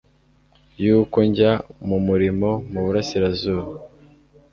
[0.83, 1.51] yuko njya
[1.87, 3.67] mu murimo mu Burasirazuba